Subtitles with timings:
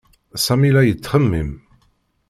[0.45, 1.51] Sami la yettxemmim.